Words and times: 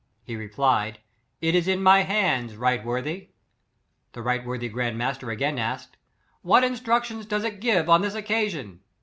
He 0.23 0.35
replied, 0.35 0.97
"it 1.41 1.53
is 1.53 1.67
in 1.67 1.83
my 1.83 2.01
hands, 2.01 2.53
r. 2.53 2.75
w.'^ 2.75 3.03
The 4.13 4.19
R. 4.19 4.35
w. 4.39 4.59
G. 4.59 4.91
Master 4.93 5.29
again 5.29 5.59
asked, 5.59 5.95
"What 6.41 6.63
instructions 6.63 7.27
does 7.27 7.43
it 7.43 7.59
give 7.59 7.87
on 7.87 8.01
this 8.01 8.15
occa 8.15 8.49
sion 8.49 8.79